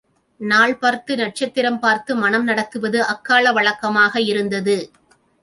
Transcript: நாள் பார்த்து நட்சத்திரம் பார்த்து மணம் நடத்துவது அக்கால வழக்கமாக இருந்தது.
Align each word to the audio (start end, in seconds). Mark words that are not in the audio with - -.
நாள் 0.39 0.73
பார்த்து 0.77 1.15
நட்சத்திரம் 1.15 1.77
பார்த்து 1.79 2.15
மணம் 2.15 2.43
நடத்துவது 2.43 2.99
அக்கால 3.05 3.51
வழக்கமாக 3.51 4.21
இருந்தது. 4.21 4.77